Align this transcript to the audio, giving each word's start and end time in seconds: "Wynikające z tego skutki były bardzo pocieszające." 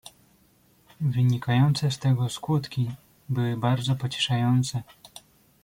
"Wynikające 1.01 1.91
z 1.91 1.99
tego 1.99 2.29
skutki 2.29 2.91
były 3.29 3.57
bardzo 3.57 3.95
pocieszające." 3.95 4.83